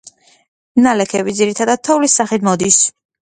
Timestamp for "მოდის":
2.49-2.81